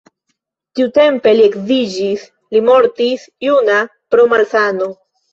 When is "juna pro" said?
3.49-4.25